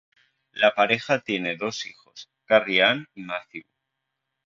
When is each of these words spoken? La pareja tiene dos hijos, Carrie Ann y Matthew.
La 0.53 0.73
pareja 0.73 1.19
tiene 1.19 1.57
dos 1.57 1.85
hijos, 1.85 2.27
Carrie 2.45 2.81
Ann 2.81 3.05
y 3.13 3.21
Matthew. 3.21 3.63